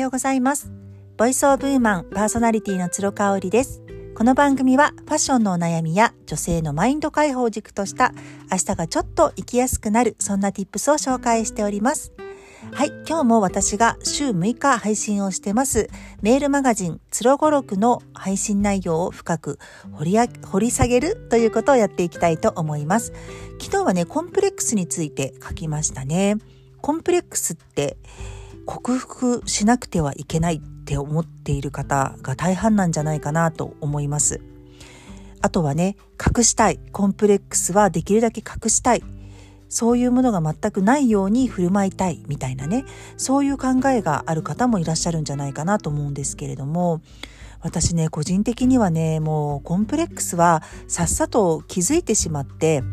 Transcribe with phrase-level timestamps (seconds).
[0.00, 0.72] ようございます。
[1.16, 3.82] ボイスオブウーマンパーソナリティの鶴香織です。
[4.14, 8.12] この番組はファッションのお悩みや女性のマインド解放軸とした
[8.50, 12.12] 明日がちょっと生きやすくなるそんな tips を紹介しております。
[12.72, 15.88] はい、今日も私が週6日配信をしてます
[16.20, 19.58] メールマガジンつろごろくの配信内容を深く
[19.92, 23.12] 掘り掘り下げるということをやっていきたいと思います。
[23.60, 26.36] 昨日はね、コンプレックスについて書きましたね。
[26.80, 27.98] コンプレックスって
[28.70, 34.40] 克服しなくてはいけないって思っている方が大半なんじゃないかなと思います。
[35.40, 36.78] あとはね、隠したい。
[36.92, 39.02] コンプレックスはできるだけ隠したい。
[39.68, 42.84] そういうものが全くないように振る舞いたいみたいなね、
[43.16, 47.00] そういう考えがある方もいらっしゃるんじゃないかなと思うんですけれども、
[47.62, 52.84] 私ね、個人的にはね、もうコンプレックスはさっさと気づいてしまって、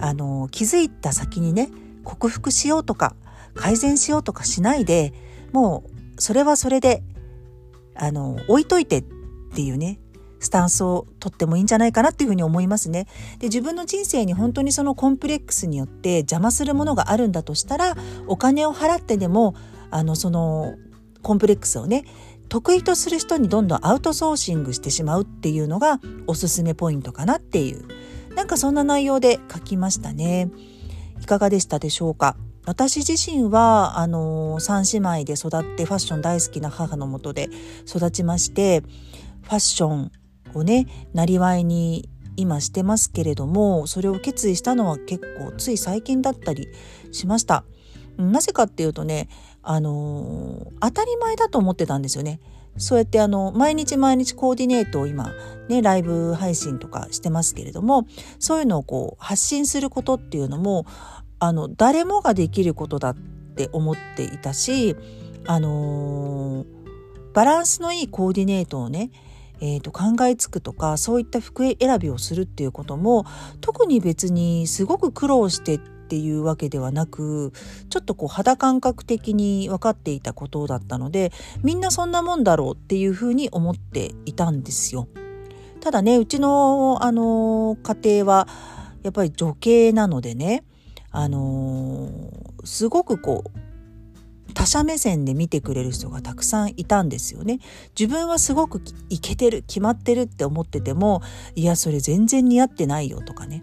[0.00, 1.70] あの、気づいた先にね、
[2.04, 3.14] 克服しようとか、
[3.54, 5.12] 改善しようとかしないで
[5.52, 5.84] も
[6.16, 7.02] うそれはそれで
[7.94, 9.04] あの置いといてっ
[9.54, 10.00] ていうね
[10.40, 13.06] スタンスをとってもいいんじゃないかなっていうふうに思いますね。
[13.38, 19.54] で自分の人生に本当にそのコンプレックスによって邪魔するものがあるんだとしたらお金を払ってでも
[19.90, 20.74] あのその
[21.22, 22.04] コンプレックスをね
[22.50, 27.86] 得意とする人にどんどんアウトソーシングしてしまうっていうのがおすすめポイントかなっていう
[28.34, 30.50] なんかそんな内容で書きましたね。
[31.22, 32.36] いかがでしたでしょうか？
[32.66, 37.48] 私自身はあの三姉妹で育ってファッション大好きな母のもとで
[37.86, 38.80] 育ちまして
[39.42, 40.12] ファッション
[40.54, 46.68] をねなりわいに今してますけれどもそれを決意したのは結構つい最近だったり
[47.12, 47.64] しました。
[48.16, 49.28] なぜかっていうとね
[49.62, 52.40] あの当たり前だと思ってたんですよね。
[52.76, 55.32] そうやってあの毎日毎日コーディネートを今
[55.68, 58.06] ねライブ配信とかしてますけれども
[58.40, 60.84] そういうのをこう発信することっていうのも
[61.38, 64.96] あの誰もができることだって思っていたし、
[65.46, 66.66] あのー、
[67.32, 69.10] バランスのいいコーディネートをね、
[69.60, 73.24] えー、と考えつくとかそういった服選びをするっていうことも
[73.60, 77.52] 特に別にすごく苦労してっていうわけではなく
[77.88, 81.32] ちょっとこう肌感覚的に分かっていたことだったので
[81.62, 85.08] みんなそんなもんだろうっていうふうに思っていたんですよ。
[85.80, 88.48] ただねうちの、あの家庭は
[89.02, 90.64] やっぱり女系なのでね
[91.16, 97.60] あのー、すごくこう他者目線で見てくれる人がたくさんいたんですよね。
[97.98, 101.22] 自分はすごくイケてる決まってるって思ってても
[101.54, 103.62] いやそれ全然似合ってないよとかね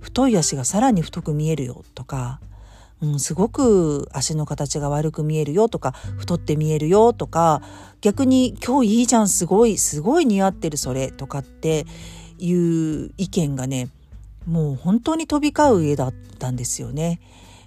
[0.00, 2.40] 太い足がさらに太く見えるよとか、
[3.00, 7.62] うん、すごく足の形が悪く見えるよとか太って見えるよとか
[8.00, 11.86] 逆に今日いいじゃんすごいすごい似合ってるそれとかって
[12.38, 13.88] いう意見がね
[14.46, 17.20] もう本当に飛び交う家だったんですよね。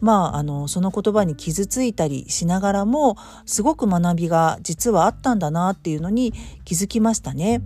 [0.00, 6.32] まあ、あのその言葉に傷ついたりしながらもすごく学びが実はあったんだなっていうのに
[6.64, 7.62] 気づきましたね。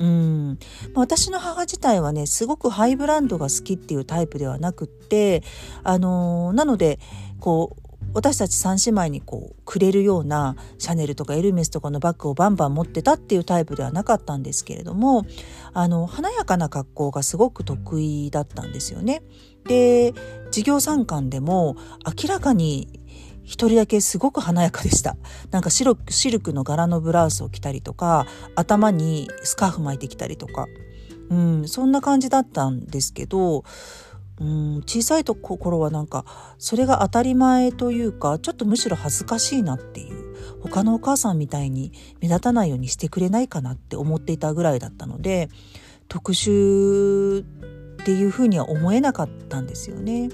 [0.00, 0.58] うん
[0.94, 5.42] 私の母自体はねすごくハイブランドが好きっていうタイプではなくって
[5.84, 6.98] あのなので
[7.38, 7.79] こう
[8.12, 15.24] 私たち三姉妹にこうくれるようなシャネルとかエルメスとかのバッグをバンバン持ってたっていうタイプではなかったんですけれども
[15.72, 19.22] あの華やかな格好がすごく得意だったんですよね。
[19.64, 20.14] で
[20.46, 21.76] 授業参観でも
[22.06, 23.00] 明らかに
[23.44, 25.16] 一人だけすごく華やかでした。
[25.50, 25.96] なんかシル
[26.40, 30.66] クの柄のブラウスを着たりとか頭にスカーフ巻いてきたりとか、
[31.30, 33.64] うん、そんな感じだったんですけど
[34.40, 36.24] うん小さいところはなんか
[36.58, 45.50] それが当たり前というかちょっとむしろ恥ずかしいなっていう他のお母さんみたいに目立たないようにしてくれないかなって思っていたぐらいだったので
[46.08, 50.30] 特殊っていうふうには思えなかったんですよね。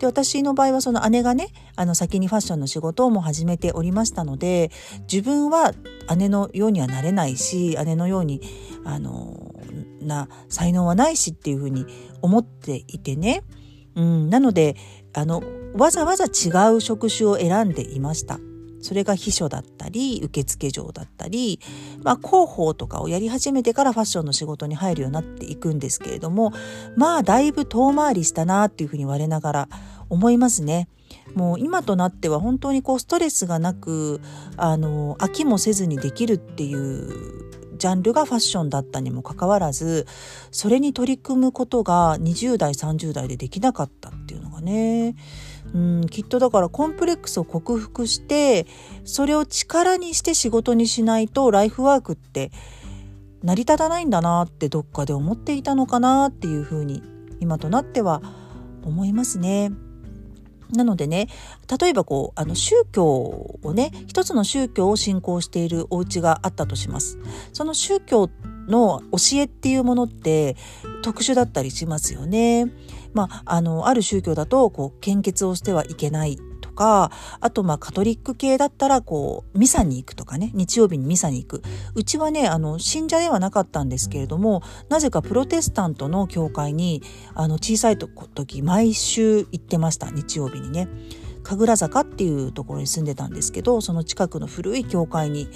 [0.00, 4.72] で私の場合はその姉がねあの先にファッションの仕事をも始めておりましたので
[5.02, 5.72] 自分は
[6.16, 8.40] 姉のようにはなれないし姉のように
[8.84, 9.51] あの
[10.02, 11.86] な才能はないしっていうふうに
[12.20, 13.42] 思っていてね、
[13.94, 14.76] うん、なので
[15.12, 15.42] あの
[15.74, 18.38] わざわざ違う職種を選んでいました。
[18.82, 21.60] それが秘書だったり受付嬢だったり、
[22.02, 26.52] まあ、広報とかをやり始めてからファッションの仕事に入るようになっていくんですけれども
[26.96, 29.68] まあだいぶ遠回りしたなっていうふうに言われながら
[30.08, 30.88] 思いますね。
[31.34, 34.20] もう今となっては本当にこうストレスがなく
[34.56, 40.06] あの飽きもせずにできるっていうジャンルがファッションだったにもかかわらず
[40.52, 45.16] それに取り組むことが20代30代でできなかったっていうのがね
[45.74, 48.68] うんきっとだからコンプレックスを克服して
[49.02, 52.52] それを力にして仕事にしないとライフワークって
[53.42, 57.02] 成り立たないんだなってどっかで思っていたのかなっていうふうに
[57.40, 58.22] 今となっては
[58.84, 59.72] 思いますね。
[60.72, 61.28] なのでね
[61.80, 67.18] 例えばこうあの宗教をね一つの宗教を信仰しているお家があったとします。
[67.52, 68.30] その宗教
[68.68, 70.56] の教えっていうものって
[71.02, 72.70] 特殊だったりしますよね。
[73.12, 76.38] まあ、あのある宗教だとこう献血をしてはいけない
[76.72, 77.10] か
[77.40, 81.62] あとまあカトリック系だったらこうミサに行くとかね日曜日にミサに行く
[81.94, 87.02] うちはねあの信者ではなかったんですけれどもなぜかプロテスタントの教会に
[87.34, 90.88] あの小さい時毎週行ってました日曜日にね。
[91.42, 95.48] 神楽坂っていうところに住んでたんですけどその近くの古い教会に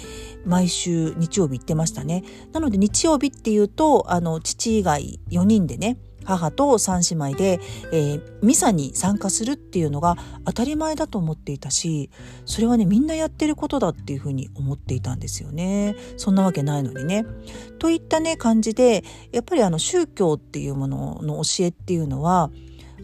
[0.45, 5.97] 毎週日曜日行ってましたねなので日曜日っていうとあの父以外4人でね
[6.27, 7.59] 母と3姉妹で、
[7.93, 12.09] えー、ミサに参加するっていうのが当たり前だと思っていたし
[12.45, 17.25] それはねみんなやってることだっていうふうに思っていたんですよねそんなわけないのにね。
[17.79, 22.49] といったね感じでやっぱりあの宗教っていうものの教えっていうのは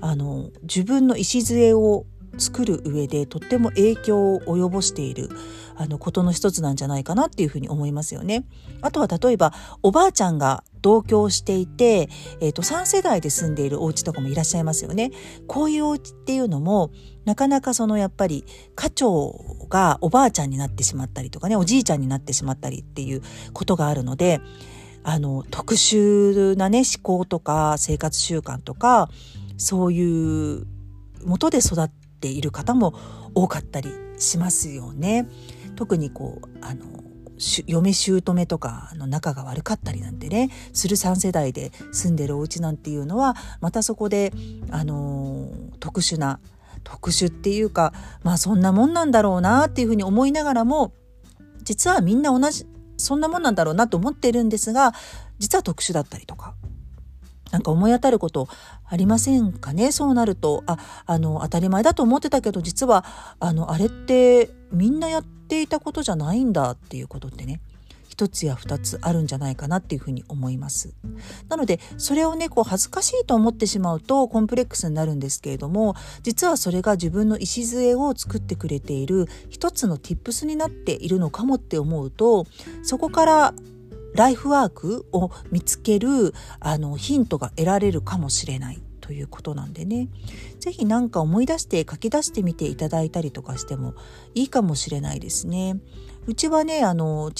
[0.01, 2.05] あの自分の礎を
[2.37, 5.29] 作る上でとっても影響を及ぼしている
[5.75, 8.45] あのことの一つなんじゃないかなっていうふうに思いますよね。
[8.81, 12.09] あとは例えばおばあちゃんが同居していて、
[12.41, 15.11] えーと、3世代で住んでいるお家とかもいらっしゃいますよね。
[15.47, 16.91] こういうお家っていうのも
[17.25, 18.45] なかなかそのやっぱり
[18.75, 19.33] 家長
[19.69, 23.21] がおばあちゃんになってしまったりとかねおじいちゃんになってしまったりっていう
[23.53, 24.41] ことがあるので
[25.03, 29.09] あの特殊なね思考とか生活習慣とか
[29.57, 30.67] そういう
[31.25, 31.89] 元で育っ
[32.23, 32.93] ている方も
[33.35, 35.27] 多かったりしますよね。
[35.75, 36.85] 特にこうあの
[37.67, 44.31] 嫁姑とかの仲が悪かったりなんてねする3世代で住んでるお家なんていうのはまたそこで、
[44.71, 45.49] あの、
[45.81, 46.39] 特殊な
[46.85, 47.93] 特殊っていうか
[48.23, 50.93] まあそんなもんなんだろうなっていうふうに思いながらも
[51.63, 52.65] 実はみんな同じ
[52.97, 54.93] そんなもんなんだろうなと思ってるんですが
[55.39, 56.55] 実は特殊だったりとか
[57.53, 58.47] なんか思い当たること
[58.83, 59.91] ありませんかね？
[59.91, 63.05] そうなるとああの当たり前だと思ってたけど実は
[63.39, 67.61] あのあれってみんなやっていたことじゃないんだっていうことってね
[68.09, 70.95] 一つや二つあるんじゃないかなっていうふうに思います。
[71.47, 82.47] なのでそれをねこう恥ずかしいと思ってしまうとコンプレックスになるんですけれども実はそれが自分の礎を作ってくれている一つの tips になっているのかもって思うと
[82.81, 83.53] そこから
[84.13, 90.07] ライフワークを見つけるあのヒントが得られるかもしれないということなんでね
[90.59, 93.95] 是非何か思い出して書き出してみていただいたりとかしても
[94.33, 95.75] いいかもしれないですね。
[96.25, 97.31] うちはねあの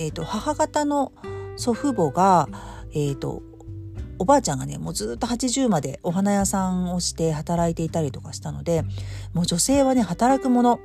[0.00, 1.12] えーと、母方の
[1.56, 2.48] 祖父母が、
[2.92, 3.42] えーと
[4.20, 8.82] おばあちゃんがねもうずっと80までお花屋さんをして働いていたりとかしたので
[9.32, 10.80] もう女性はね働くもの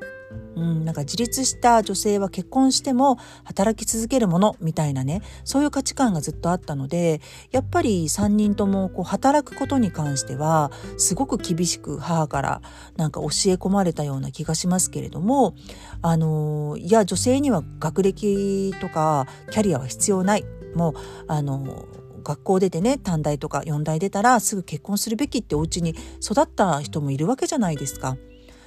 [0.55, 7.21] うん、なんか自立した女性は結婚しても働き続けるものみたいなねそういう価値観がずっとあったので
[7.51, 12.61] やっぱり3人ともこう働くことに関してはすごく厳しく母から
[12.97, 15.55] なんか教え込まれたような気がしますけれども
[16.01, 20.45] あのいや女性には学歴とかキャリアは必要ない
[20.75, 20.93] もう
[21.27, 21.85] あの
[22.23, 28.17] 学校出てね短大とか四大出たらすぐ結婚するべきってお家に育った人もいるわけじゃないですか。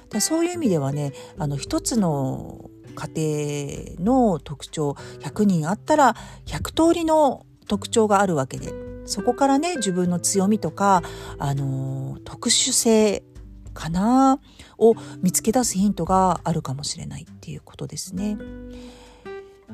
[0.09, 6.15] だそういう意味ではねあの一つの家庭の特徴100人あったら
[6.45, 8.73] 100通りの特徴があるわけで
[9.05, 11.01] そこからね自分の強みとか、
[11.39, 13.23] あの特殊性
[13.73, 14.39] かな
[14.77, 18.37] を見つけ出すヒントがあるかもしれないっていうことですね。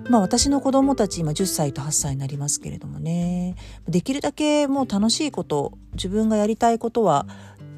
[0.10, 3.56] まあ私の子供たち今10歳と8歳になりますけれどもね
[3.88, 7.28] できるだけもう楽しいこと自分がやりたいことは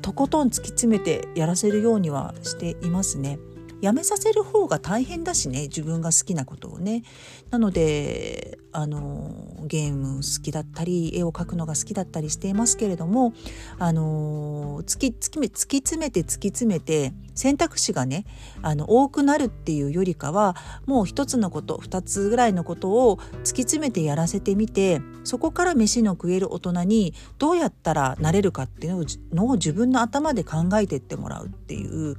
[0.01, 3.39] とことん突き詰めてやらせるようにはしていますね。
[3.85, 7.03] やめさせる方が大変だしね自分が好きなことをね。
[7.51, 13.33] なのであのゲーム好きだったり絵を描くのが好きだったりしていますけれども
[13.77, 18.25] あの突き突き突き詰めて突き詰めて選択肢がね
[18.63, 20.55] あの多くなるっていうよりかは
[20.87, 32.17] もう一つのこと二つぐらいのことを突き詰めてやらせてみてそこから飯の食える大人にどうやったらなれるかっていうのを自分の頭で考えてってもらうっていう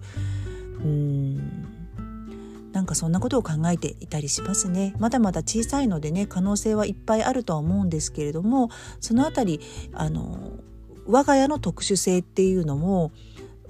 [0.80, 1.76] うん。
[2.76, 4.94] なんかそんなことを考えていたりしますね。
[4.98, 8.68] まだまだ小さいのでね可能性はいっぱいあるとは思うんですけれども
[9.00, 9.60] そのあたり
[9.94, 10.52] あの
[11.06, 13.12] 我が家の特殊性っていうのも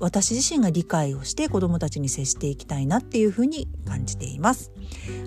[0.00, 4.72] 私自身が理解をして子どもたちに接していきたいなっていうふうに感じています。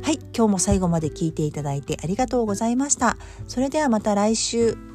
[0.04, 3.16] はい今日も最後まで聞いていただいてありがとうございました。
[3.48, 4.89] それではまた来週。